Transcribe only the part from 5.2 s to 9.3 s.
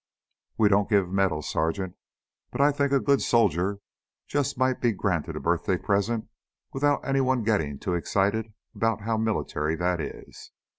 a birthday present without any one gittin' too excited about how